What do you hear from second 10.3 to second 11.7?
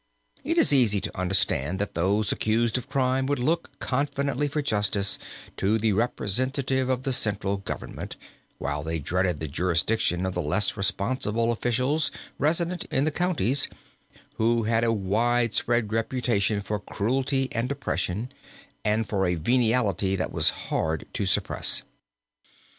the less responsible